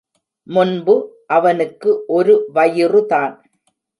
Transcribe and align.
முன்பு 0.47 0.95
அவனுக்கு 1.27 1.91
ஒரு 2.07 2.33
வயிறுதான். 2.53 3.35